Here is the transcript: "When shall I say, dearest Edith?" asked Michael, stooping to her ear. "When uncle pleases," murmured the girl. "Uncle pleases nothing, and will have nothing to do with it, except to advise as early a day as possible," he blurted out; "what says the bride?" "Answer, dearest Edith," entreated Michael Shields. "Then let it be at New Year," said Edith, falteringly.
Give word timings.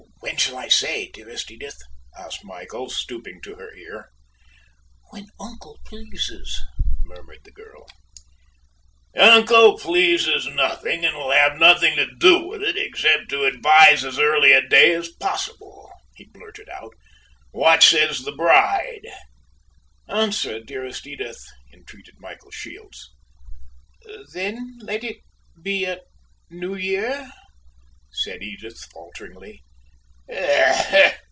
"When 0.21 0.37
shall 0.37 0.55
I 0.57 0.69
say, 0.69 1.09
dearest 1.09 1.51
Edith?" 1.51 1.77
asked 2.17 2.43
Michael, 2.45 2.89
stooping 2.89 3.41
to 3.41 3.55
her 3.55 3.73
ear. 3.73 4.11
"When 5.11 5.27
uncle 5.39 5.79
pleases," 5.85 6.59
murmured 7.03 7.43
the 7.43 7.51
girl. 7.51 7.87
"Uncle 9.15 9.77
pleases 9.77 10.47
nothing, 10.47 11.03
and 11.05 11.15
will 11.15 11.31
have 11.31 11.57
nothing 11.57 11.95
to 11.97 12.07
do 12.15 12.43
with 12.47 12.63
it, 12.63 12.77
except 12.77 13.29
to 13.29 13.43
advise 13.43 14.03
as 14.05 14.19
early 14.19 14.51
a 14.51 14.67
day 14.67 14.93
as 14.93 15.09
possible," 15.09 15.91
he 16.15 16.25
blurted 16.31 16.69
out; 16.69 16.95
"what 17.51 17.83
says 17.83 18.19
the 18.23 18.31
bride?" 18.31 19.07
"Answer, 20.07 20.59
dearest 20.61 21.05
Edith," 21.05 21.43
entreated 21.73 22.15
Michael 22.19 22.51
Shields. 22.51 23.09
"Then 24.33 24.77
let 24.81 25.03
it 25.03 25.17
be 25.61 25.85
at 25.85 26.01
New 26.49 26.75
Year," 26.75 27.31
said 28.11 28.41
Edith, 28.41 28.79
falteringly. 28.93 29.61